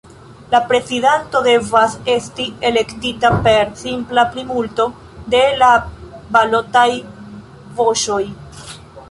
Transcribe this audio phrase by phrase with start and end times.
[0.51, 4.87] La prezidanto devas esti elektita per simpla plimulto
[5.35, 5.71] de la
[6.39, 6.89] balotaj
[7.83, 8.21] voĉoj.